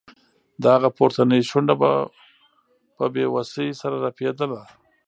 د 0.61 0.63
هغه 0.75 0.89
پورتنۍ 0.97 1.41
شونډه 1.49 1.75
په 2.97 3.05
بې 3.13 3.25
وسۍ 3.35 3.67
سره 3.81 3.95
رپیده 4.05 4.45